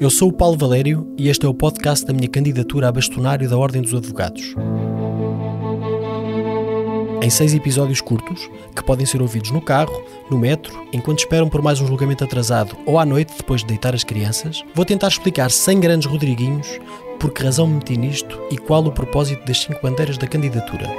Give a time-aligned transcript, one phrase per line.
[0.00, 3.48] Eu sou o Paulo Valério e este é o podcast da minha candidatura a bastonário
[3.48, 4.54] da Ordem dos Advogados.
[7.22, 11.62] Em seis episódios curtos, que podem ser ouvidos no carro, no metro, enquanto esperam por
[11.62, 15.50] mais um julgamento atrasado ou à noite depois de deitar as crianças, vou tentar explicar
[15.50, 16.80] sem grandes Rodriguinhos
[17.20, 20.90] por que razão me meti nisto e qual o propósito das cinco bandeiras da candidatura.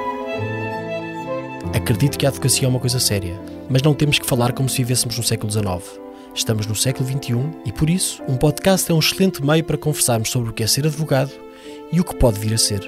[1.73, 3.38] Acredito que a advocacia é uma coisa séria,
[3.70, 6.00] mas não temos que falar como se vivêssemos no século XIX.
[6.36, 10.32] Estamos no século XXI e, por isso, um podcast é um excelente meio para conversarmos
[10.32, 11.32] sobre o que é ser advogado
[11.91, 12.82] e o que pode vir a ser.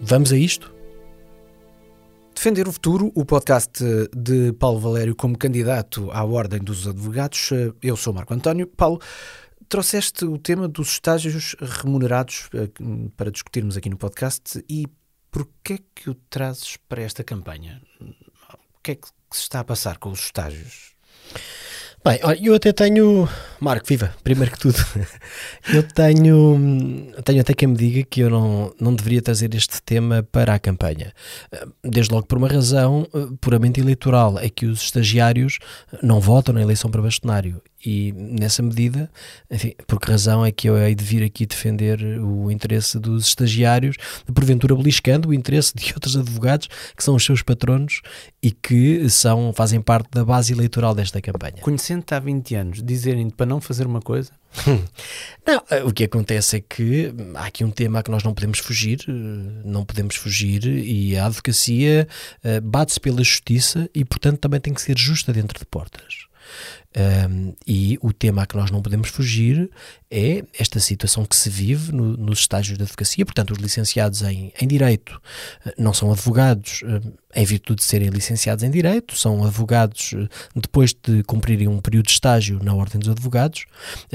[0.00, 0.72] Vamos a isto?
[2.32, 3.82] Defender o Futuro, o podcast
[4.16, 7.50] de Paulo Valério como candidato à Ordem dos Advogados.
[7.82, 8.68] Eu sou Marco António.
[8.68, 9.00] Paulo,
[9.68, 12.70] trouxeste o tema dos estágios remunerados eh,
[13.16, 14.86] para discutirmos aqui no podcast e
[15.36, 17.82] Porquê é que o trazes para esta campanha?
[18.00, 20.94] O que é que se está a passar com os estágios?
[22.02, 23.28] Bem, eu até tenho.
[23.60, 24.78] Marco, viva, primeiro que tudo.
[25.74, 27.12] eu tenho.
[27.22, 30.58] Tenho até quem me diga que eu não, não deveria trazer este tema para a
[30.58, 31.12] campanha.
[31.84, 35.58] Desde logo por uma razão eh, puramente eleitoral: é que os estagiários
[36.02, 39.10] não votam na eleição para bastonário e nessa medida,
[39.50, 43.28] enfim, por que razão é que eu hei de vir aqui defender o interesse dos
[43.28, 43.96] estagiários,
[44.34, 48.00] porventura beliscando o interesse de outros advogados que são os seus patronos
[48.42, 51.56] e que são, fazem parte da base eleitoral desta campanha.
[51.60, 54.30] Conhecendo-te há 20 anos, dizerem para não fazer uma coisa?
[55.46, 58.58] Não, o que acontece é que há aqui um tema a que nós não podemos
[58.58, 59.04] fugir,
[59.64, 62.08] não podemos fugir, e a advocacia
[62.42, 66.26] eh, bate-se pela justiça e, portanto, também tem que ser justa dentro de portas.
[66.96, 69.70] Um, e o tema a que nós não podemos fugir
[70.10, 73.24] é esta situação que se vive no, nos estágios de advocacia.
[73.24, 75.20] Portanto, os licenciados em, em Direito
[75.64, 76.82] eh, não são advogados
[77.34, 82.06] em virtude de serem licenciados em Direito, são advogados eh, depois de cumprirem um período
[82.06, 83.66] de estágio na Ordem dos Advogados.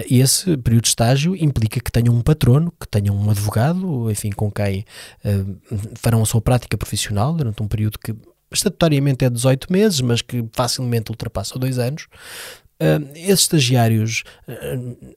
[0.09, 4.31] E esse período de estágio implica que tenham um patrono, que tenham um advogado, enfim,
[4.31, 4.85] com quem
[5.23, 8.15] uh, farão a sua prática profissional durante um período que
[8.51, 12.07] estatutariamente é 18 meses, mas que facilmente ultrapassa dois anos.
[12.79, 15.15] Uh, esses estagiários uh,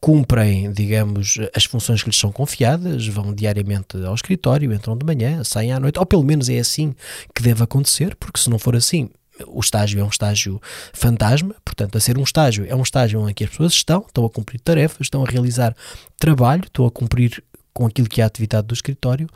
[0.00, 5.42] cumprem, digamos, as funções que lhes são confiadas, vão diariamente ao escritório, entram de manhã,
[5.44, 6.94] saem à noite, ou pelo menos é assim
[7.34, 9.10] que deve acontecer, porque se não for assim,
[9.46, 10.60] o estágio é um estágio
[10.92, 14.30] fantasma, portanto, a ser um estágio é um estágio que as pessoas estão, estão a
[14.30, 15.76] cumprir tarefas, estão a realizar
[16.18, 17.42] trabalho, estão a cumprir
[17.72, 19.28] com aquilo que é a atividade do escritório,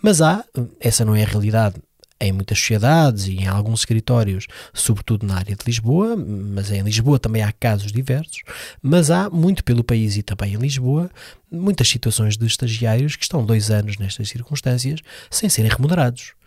[0.00, 0.44] mas há,
[0.78, 1.76] essa não é a realidade
[2.20, 7.18] em muitas sociedades e em alguns escritórios, sobretudo na área de Lisboa, mas em Lisboa
[7.18, 8.42] também há casos diversos,
[8.82, 11.10] mas há muito pelo país e também em Lisboa
[11.50, 16.37] muitas situações de estagiários que estão dois anos nestas circunstâncias sem serem remunerados.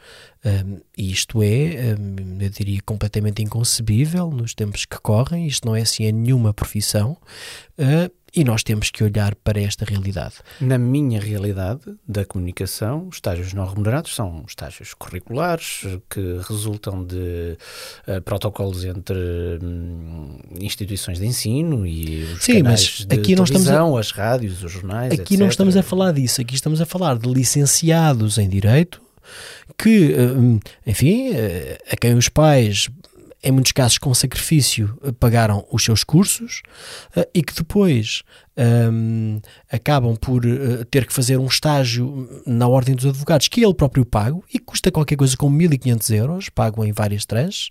[0.44, 5.46] Um, e isto é, um, eu diria, completamente inconcebível nos tempos que correm.
[5.48, 7.18] Isto não é assim em nenhuma profissão.
[7.78, 10.36] Uh, e nós temos que olhar para esta realidade.
[10.60, 17.58] Na minha realidade da comunicação, os estágios não remunerados são estágios curriculares que resultam de
[18.08, 23.98] uh, protocolos entre um, instituições de ensino e os Sim, canais mas aqui de televisão,
[23.98, 24.00] a...
[24.00, 25.40] as rádios, os jornais, Aqui etc.
[25.40, 29.02] não estamos a falar disso, aqui estamos a falar de licenciados em Direito
[29.78, 32.90] que, hum, enfim, eh, a quem os pais
[33.44, 36.62] em muitos casos com sacrifício, eh, pagaram os seus cursos
[37.16, 38.22] uh, e que depois
[38.92, 39.40] um,
[39.72, 40.44] acabam por
[40.92, 44.92] ter que fazer um estágio na Ordem dos Advogados que ele próprio pago e custa
[44.92, 47.70] qualquer coisa como 1500 euros, pago em várias tranches,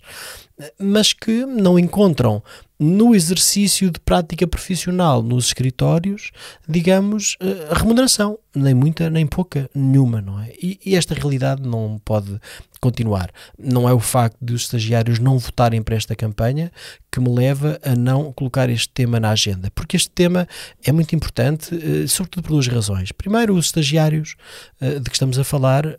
[0.77, 2.43] mas que não encontram
[2.79, 6.31] no exercício de prática profissional nos escritórios,
[6.67, 7.37] digamos,
[7.71, 10.51] remuneração, nem muita, nem pouca, nenhuma, não é?
[10.61, 12.39] E, e esta realidade não pode
[12.81, 13.31] continuar.
[13.57, 16.71] Não é o facto de os estagiários não votarem para esta campanha
[17.11, 20.47] que me leva a não colocar este tema na agenda, porque este tema
[20.83, 23.11] é muito importante, eh, sobretudo por duas razões.
[23.11, 24.35] Primeiro, os estagiários
[24.79, 25.97] eh, de que estamos a falar eh,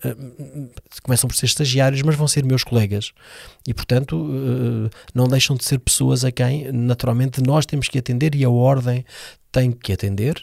[1.02, 3.12] começam por ser estagiários, mas vão ser meus colegas
[3.66, 8.44] e, portanto, não deixam de ser pessoas a quem, naturalmente, nós temos que atender e
[8.44, 9.04] a ordem
[9.53, 10.42] tem que atender.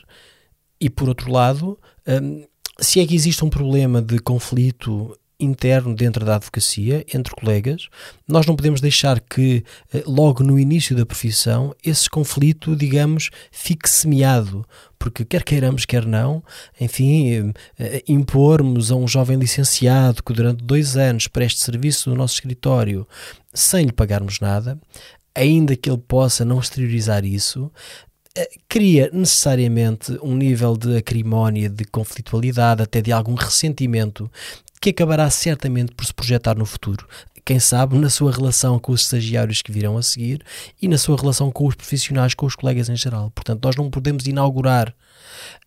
[0.79, 1.77] E, por outro lado,
[2.79, 7.87] se é que existe um problema de conflito interno dentro da advocacia, entre colegas.
[8.27, 9.63] Nós não podemos deixar que,
[9.93, 14.65] eh, logo no início da profissão, esse conflito, digamos, fique semeado,
[14.97, 16.43] porque quer queiramos, quer não,
[16.79, 22.17] enfim, eh, eh, impormos a um jovem licenciado que durante dois anos preste serviço no
[22.17, 23.07] nosso escritório
[23.53, 24.77] sem lhe pagarmos nada,
[25.33, 27.71] ainda que ele possa não exteriorizar isso,
[28.67, 34.31] cria necessariamente um nível de acrimónia, de conflitualidade, até de algum ressentimento
[34.81, 37.05] que acabará certamente por se projetar no futuro.
[37.49, 40.43] quem sabe, na sua relação com os estagiários que virão a seguir
[40.79, 43.31] e na sua relação com os profissionais, com os colegas em geral.
[43.31, 44.93] Portanto, nós não podemos inaugurar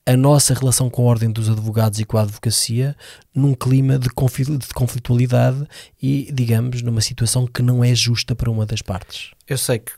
[0.06, 2.94] a nossa relação com a Ordem dos Advogados e com a advocacia
[3.34, 4.08] num clima de
[4.74, 5.66] conflitualidade
[6.00, 9.32] e, digamos, numa situação que não é justa para uma das partes.
[9.48, 9.92] Eu sei que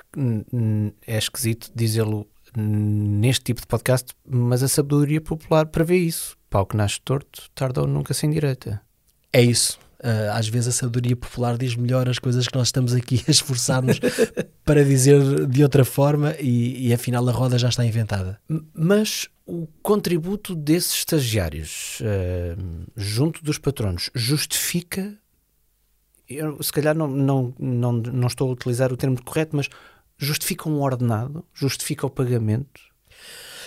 [1.06, 2.26] é esquisito dizê-lo
[2.56, 6.36] neste tipo de podcast, mas a sabedoria popular prevê isso.
[6.48, 8.80] Pau que nasce torto, tarda ou nunca sem direita.
[9.32, 9.78] É isso.
[10.04, 13.30] Uh, às vezes a sabedoria popular diz melhor as coisas que nós estamos aqui a
[13.30, 13.98] esforçar-nos
[14.62, 18.38] para dizer de outra forma e, e afinal a roda já está inventada.
[18.74, 25.16] Mas o contributo desses estagiários uh, junto dos patronos justifica.
[26.28, 29.68] Eu, se calhar não, não, não, não estou a utilizar o termo correto, mas
[30.18, 32.80] justifica um ordenado, justifica o pagamento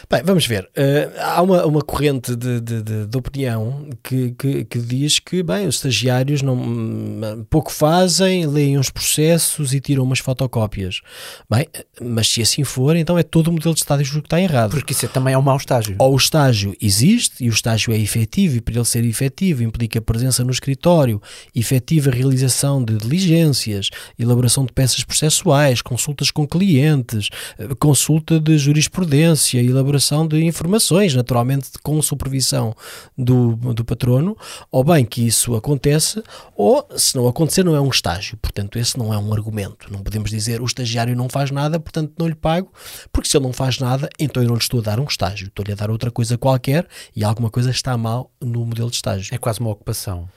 [0.09, 0.63] Bem, vamos ver.
[0.77, 5.43] Uh, há uma, uma corrente de, de, de, de opinião que, que, que, diz que,
[5.43, 11.01] bem, os estagiários não, hum, pouco fazem, leem uns processos e tiram umas fotocópias.
[11.49, 11.67] Bem,
[12.01, 14.71] mas se assim for, então é todo o modelo de estágio que está errado.
[14.71, 15.95] Porque isso é também é um mau estágio.
[15.99, 19.99] Ou o estágio existe e o estágio é efetivo, e para ele ser efetivo implica
[19.99, 21.21] presença no escritório,
[21.55, 29.61] efetiva realização de diligências, elaboração de peças processuais, consultas com clientes, eh, consulta de jurisprudência,
[29.61, 32.75] elaboração elaboração de informações, naturalmente com supervisão
[33.17, 34.37] do, do patrono,
[34.69, 36.23] ou bem que isso aconteça,
[36.55, 38.37] ou se não acontecer, não é um estágio.
[38.37, 39.91] Portanto, esse não é um argumento.
[39.91, 42.71] Não podemos dizer o estagiário não faz nada, portanto não lhe pago,
[43.11, 45.47] porque se ele não faz nada, então eu não lhe estou a dar um estágio,
[45.47, 49.33] estou-lhe a dar outra coisa qualquer e alguma coisa está mal no modelo de estágio.
[49.33, 50.27] É quase uma ocupação.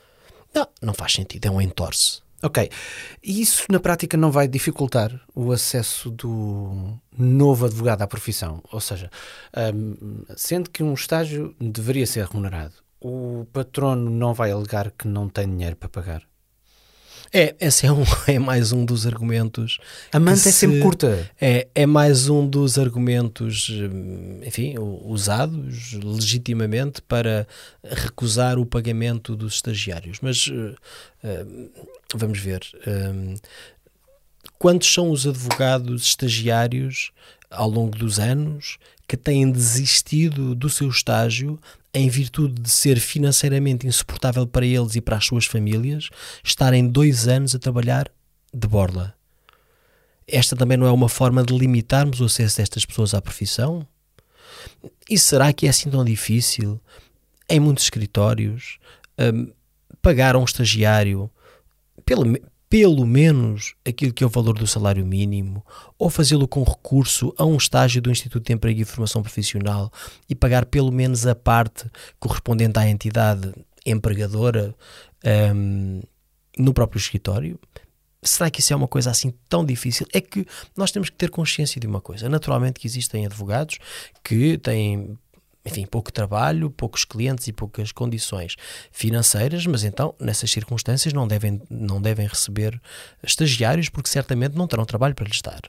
[0.55, 2.23] Não, não faz sentido, é um entorce.
[2.43, 2.71] Ok.
[3.23, 8.63] E isso na prática não vai dificultar o acesso do novo advogado à profissão?
[8.73, 9.11] Ou seja,
[9.75, 15.29] um, sendo que um estágio deveria ser remunerado, o patrono não vai alegar que não
[15.29, 16.30] tem dinheiro para pagar?
[17.33, 19.79] É, esse é, um, é mais um dos argumentos.
[20.13, 21.31] A manta é sempre curta.
[21.41, 27.47] É, é mais um dos argumentos, hum, enfim, usados legitimamente para
[27.85, 30.19] recusar o pagamento dos estagiários.
[30.21, 30.77] Mas uh,
[32.15, 32.63] vamos ver.
[32.87, 33.41] Uh,
[34.59, 37.13] quantos são os advogados estagiários
[37.49, 41.59] ao longo dos anos que têm desistido do seu estágio
[41.93, 46.09] em virtude de ser financeiramente insuportável para eles e para as suas famílias,
[46.45, 48.11] estarem dois anos a trabalhar
[48.53, 49.15] de borla.
[50.27, 53.87] Esta também não é uma forma de limitarmos o acesso destas pessoas à profissão?
[55.09, 56.81] E será que é assim tão difícil,
[57.49, 58.79] em muitos escritórios,
[59.19, 59.53] um,
[60.01, 61.29] pagar a um estagiário
[62.05, 62.25] pelo,
[62.71, 65.67] pelo menos aquilo que é o valor do salário mínimo,
[65.99, 69.93] ou fazê-lo com recurso a um estágio do Instituto de Emprego e Formação Profissional
[70.29, 71.91] e pagar pelo menos a parte
[72.21, 73.53] correspondente à entidade
[73.85, 74.73] empregadora
[75.53, 76.01] um,
[76.57, 77.59] no próprio escritório?
[78.23, 80.07] Será que isso é uma coisa assim tão difícil?
[80.13, 80.47] É que
[80.77, 82.29] nós temos que ter consciência de uma coisa.
[82.29, 83.79] Naturalmente que existem advogados
[84.23, 85.19] que têm
[85.71, 88.57] enfim, pouco trabalho, poucos clientes e poucas condições
[88.91, 92.81] financeiras, mas então, nessas circunstâncias, não devem, não devem receber
[93.23, 95.61] estagiários porque certamente não terão trabalho para lhes dar.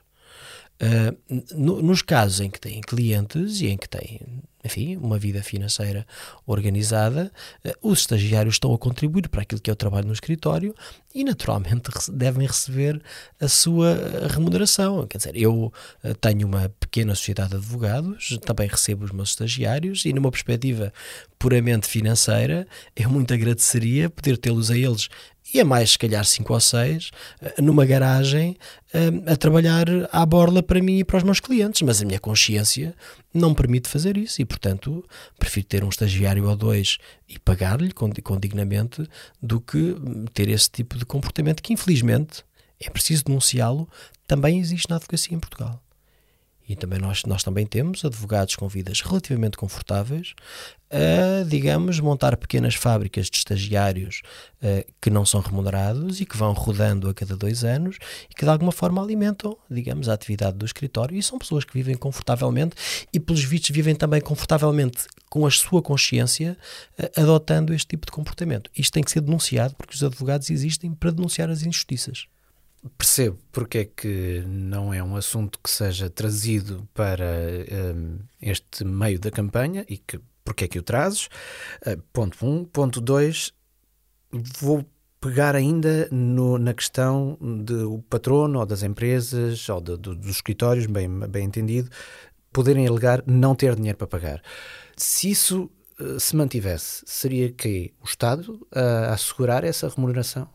[0.82, 4.20] Uh, no, nos casos em que têm clientes e em que têm
[4.64, 6.06] enfim, uma vida financeira
[6.46, 7.32] organizada,
[7.64, 10.74] eh, os estagiários estão a contribuir para aquilo que é o trabalho no escritório
[11.12, 13.02] e, naturalmente, devem receber
[13.40, 15.06] a sua eh, remuneração.
[15.06, 15.72] Quer dizer, eu
[16.20, 20.92] tenho uma pequena sociedade de advogados, também recebo os meus estagiários e, numa perspectiva
[21.38, 25.08] puramente financeira, eu muito agradeceria poder tê-los a eles
[25.52, 27.10] e a mais, se calhar, cinco ou seis,
[27.58, 28.56] numa garagem,
[29.26, 31.82] a trabalhar à borla para mim e para os meus clientes.
[31.82, 32.94] Mas a minha consciência
[33.34, 35.04] não me permite fazer isso e, portanto,
[35.38, 39.06] prefiro ter um estagiário ou dois e pagar-lhe condignamente
[39.42, 39.94] do que
[40.32, 42.44] ter esse tipo de comportamento que, infelizmente,
[42.80, 43.88] é preciso denunciá-lo,
[44.26, 45.80] também existe na advocacia em Portugal.
[46.72, 50.34] E também nós, nós também temos advogados com vidas relativamente confortáveis
[50.90, 54.22] a, digamos, montar pequenas fábricas de estagiários
[54.62, 57.98] uh, que não são remunerados e que vão rodando a cada dois anos
[58.30, 61.14] e que de alguma forma alimentam, digamos, a atividade do escritório.
[61.14, 62.74] E são pessoas que vivem confortavelmente
[63.12, 66.56] e, pelos vistos, vivem também confortavelmente com a sua consciência,
[66.98, 68.70] uh, adotando este tipo de comportamento.
[68.74, 72.31] Isto tem que ser denunciado porque os advogados existem para denunciar as injustiças
[72.98, 77.24] percebo porque é que não é um assunto que seja trazido para
[77.94, 81.28] um, este meio da campanha e que porque é que o trazes?
[81.86, 82.48] Uh, ponto 1.
[82.48, 82.64] Um.
[82.64, 83.52] Ponto 2.
[84.58, 84.84] Vou
[85.20, 90.86] pegar ainda no, na questão do patrono ou das empresas ou de, de, dos escritórios,
[90.86, 91.88] bem, bem entendido,
[92.52, 94.42] poderem alegar não ter dinheiro para pagar.
[94.96, 95.70] Se isso
[96.00, 100.48] uh, se mantivesse, seria que o Estado a assegurar essa remuneração?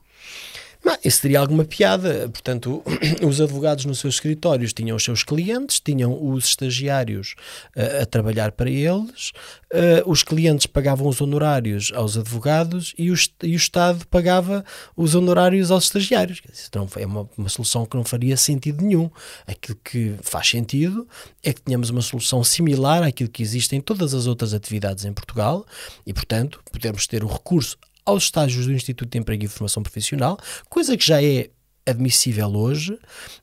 [0.83, 2.29] Mas isso teria alguma piada.
[2.29, 2.83] Portanto,
[3.25, 7.35] os advogados nos seus escritórios tinham os seus clientes, tinham os estagiários
[7.75, 9.31] uh, a trabalhar para eles,
[9.73, 14.63] uh, os clientes pagavam os honorários aos advogados e o, e o Estado pagava
[14.95, 16.41] os honorários aos estagiários.
[16.51, 19.09] Isso não, é uma, uma solução que não faria sentido nenhum.
[19.45, 21.07] Aquilo que faz sentido
[21.43, 25.13] é que tenhamos uma solução similar àquilo que existe em todas as outras atividades em
[25.13, 25.65] Portugal
[26.05, 30.39] e, portanto, podemos ter o recurso aos estágios do Instituto de Emprego e Formação Profissional,
[30.69, 31.49] coisa que já é
[31.87, 32.97] admissível hoje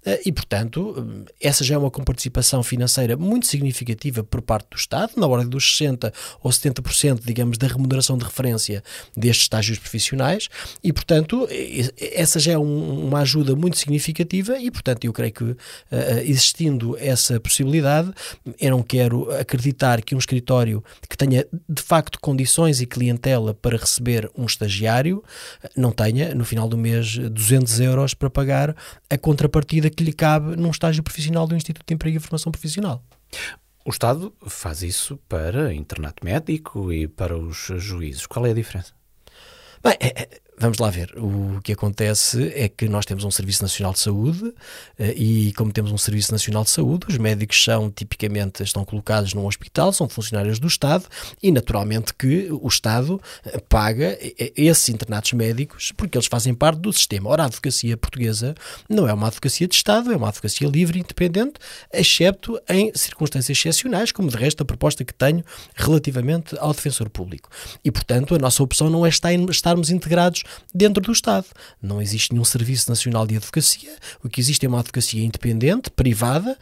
[0.05, 5.13] eh, e, portanto, essa já é uma comparticipação financeira muito significativa por parte do Estado,
[5.17, 8.83] na ordem dos 60% ou 70%, digamos, da remuneração de referência
[9.17, 10.49] destes estágios profissionais
[10.83, 11.49] e, portanto,
[12.13, 15.57] essa já é um, uma ajuda muito significativa e, portanto, eu creio que uh,
[16.25, 18.13] existindo essa possibilidade,
[18.61, 23.77] eu não quero acreditar que um escritório que tenha de facto condições e clientela para
[23.77, 25.23] receber um estagiário
[25.77, 28.77] não tenha, no final do mês, 200 euros para pagar
[29.09, 33.03] a contrapartida que lhe cabe num estágio profissional do Instituto de Emprego e Formação Profissional.
[33.87, 38.27] O Estado faz isso para internato médico e para os juízes.
[38.27, 38.93] Qual é a diferença?
[39.83, 41.13] Bem, é, é, Vamos lá ver.
[41.17, 44.55] O que acontece é que nós temos um Serviço Nacional de Saúde
[44.97, 49.35] eh, e, como temos um Serviço Nacional de Saúde, os médicos são tipicamente estão colocados
[49.35, 51.07] num hospital, são funcionários do Estado
[51.43, 54.17] e, naturalmente, que o Estado eh, paga
[54.57, 57.31] esses internatos médicos porque eles fazem parte do sistema.
[57.31, 58.55] Ora, a advocacia portuguesa
[58.89, 61.55] não é uma advocacia de Estado, é uma advocacia livre e independente,
[61.93, 65.43] excepto em circunstâncias excepcionais, como de resto a proposta que tenho
[65.75, 67.51] relativamente ao defensor público.
[67.85, 70.44] E, portanto, a nossa opção não é estarmos integrados
[70.75, 71.47] dentro do Estado.
[71.83, 76.59] Não existe nenhum Serviço Nacional de Advocacia, o que existe é uma advocacia independente, privada,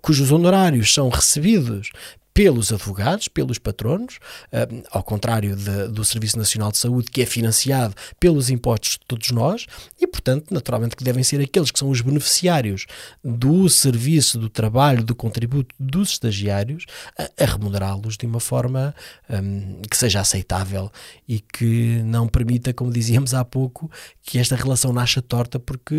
[0.00, 1.90] cujos honorários são recebidos
[2.34, 4.18] pelos advogados, pelos patronos,
[4.52, 9.00] uh, ao contrário de, do Serviço Nacional de Saúde, que é financiado pelos impostos de
[9.06, 9.66] todos nós,
[10.00, 12.86] e, portanto, naturalmente que devem ser aqueles que são os beneficiários
[13.22, 16.86] do serviço, do trabalho, do contributo dos estagiários,
[17.18, 18.94] a, a remunerá-los de uma forma
[19.28, 20.90] um, que seja aceitável
[21.28, 23.90] e que não permita, como dizíamos há pouco,
[24.22, 25.94] que esta relação nasça torta, porque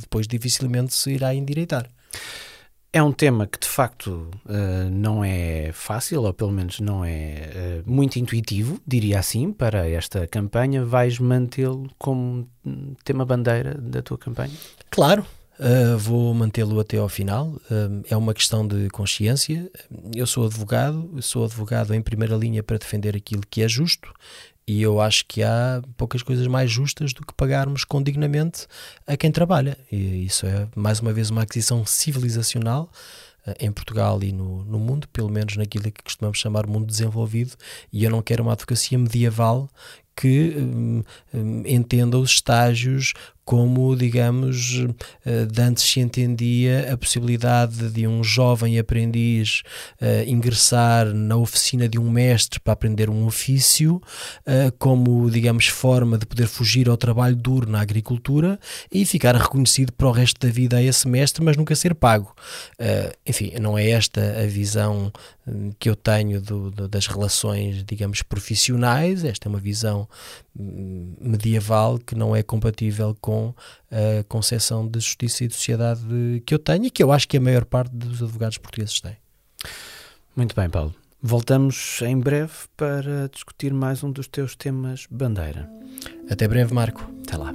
[0.00, 1.88] depois dificilmente se irá endireitar.
[2.90, 7.82] É um tema que de facto uh, não é fácil, ou pelo menos não é
[7.84, 10.84] uh, muito intuitivo, diria assim, para esta campanha.
[10.84, 12.48] Vais mantê-lo como
[13.04, 14.54] tema bandeira da tua campanha?
[14.90, 15.24] Claro,
[15.60, 17.60] Uh, vou mantê-lo até ao final.
[18.08, 19.68] É uma questão de consciência.
[20.14, 24.14] Eu sou advogado, sou advogado em primeira linha para defender aquilo que é justo
[24.68, 28.66] e eu acho que há poucas coisas mais justas do que pagarmos condignamente
[29.06, 29.78] a quem trabalha.
[29.90, 32.90] E isso é, mais uma vez, uma aquisição civilizacional
[33.46, 37.56] uh, em Portugal e no, no mundo, pelo menos naquilo que costumamos chamar mundo desenvolvido.
[37.90, 39.70] E eu não quero uma advocacia medieval
[40.14, 43.14] que um, um, entenda os estágios
[43.48, 44.84] como, digamos,
[45.24, 49.62] eh, de antes se entendia a possibilidade de um jovem aprendiz
[50.02, 54.02] uh, ingressar na oficina de um mestre para aprender um ofício,
[54.46, 58.60] uh, como, digamos, forma de poder fugir ao trabalho duro na agricultura
[58.92, 62.34] e ficar reconhecido para o resto da vida a esse mestre, mas nunca ser pago.
[62.78, 65.10] Uh, enfim, não é esta a visão
[65.46, 70.06] hum, que eu tenho do, do, das relações, digamos, profissionais, esta é uma visão
[70.54, 73.54] hum, medieval que não é compatível com com
[73.90, 76.02] a concepção de justiça e de sociedade
[76.44, 79.16] que eu tenho e que eu acho que a maior parte dos advogados portugueses tem.
[80.36, 80.94] Muito bem, Paulo.
[81.20, 85.68] Voltamos em breve para discutir mais um dos teus temas bandeira.
[86.30, 87.10] Até breve, Marco.
[87.26, 87.52] Até lá.